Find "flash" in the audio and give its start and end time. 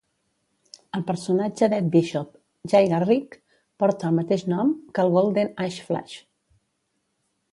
5.91-6.17